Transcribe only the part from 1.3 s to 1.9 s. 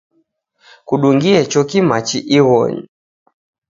choki